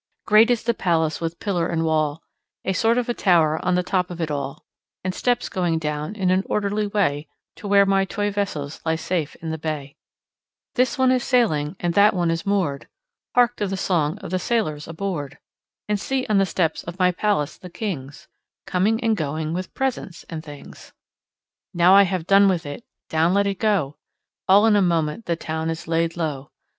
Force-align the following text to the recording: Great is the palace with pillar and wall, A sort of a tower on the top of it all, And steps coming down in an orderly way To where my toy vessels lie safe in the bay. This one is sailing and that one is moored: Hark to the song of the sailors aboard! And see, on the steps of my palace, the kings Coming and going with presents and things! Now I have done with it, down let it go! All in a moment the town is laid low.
Great 0.25 0.49
is 0.49 0.63
the 0.63 0.73
palace 0.73 1.21
with 1.21 1.37
pillar 1.39 1.67
and 1.67 1.85
wall, 1.85 2.23
A 2.65 2.73
sort 2.73 2.97
of 2.97 3.07
a 3.07 3.13
tower 3.13 3.63
on 3.63 3.75
the 3.75 3.83
top 3.83 4.09
of 4.09 4.19
it 4.19 4.31
all, 4.31 4.65
And 5.03 5.13
steps 5.13 5.47
coming 5.47 5.77
down 5.77 6.15
in 6.15 6.31
an 6.31 6.41
orderly 6.47 6.87
way 6.87 7.27
To 7.57 7.67
where 7.67 7.85
my 7.85 8.05
toy 8.05 8.31
vessels 8.31 8.81
lie 8.83 8.95
safe 8.95 9.35
in 9.43 9.51
the 9.51 9.59
bay. 9.59 9.95
This 10.73 10.97
one 10.97 11.11
is 11.11 11.23
sailing 11.23 11.75
and 11.79 11.93
that 11.93 12.15
one 12.15 12.31
is 12.31 12.47
moored: 12.47 12.87
Hark 13.35 13.55
to 13.57 13.67
the 13.67 13.77
song 13.77 14.17
of 14.23 14.31
the 14.31 14.39
sailors 14.39 14.87
aboard! 14.87 15.37
And 15.87 15.99
see, 15.99 16.25
on 16.25 16.39
the 16.39 16.47
steps 16.47 16.81
of 16.81 16.97
my 16.97 17.11
palace, 17.11 17.59
the 17.59 17.69
kings 17.69 18.27
Coming 18.65 18.99
and 19.03 19.15
going 19.15 19.53
with 19.53 19.75
presents 19.75 20.23
and 20.29 20.43
things! 20.43 20.93
Now 21.75 21.93
I 21.93 22.05
have 22.09 22.25
done 22.25 22.49
with 22.49 22.65
it, 22.65 22.83
down 23.07 23.35
let 23.35 23.45
it 23.45 23.59
go! 23.59 23.97
All 24.47 24.65
in 24.65 24.75
a 24.75 24.81
moment 24.81 25.27
the 25.27 25.35
town 25.35 25.69
is 25.69 25.87
laid 25.87 26.17
low. 26.17 26.49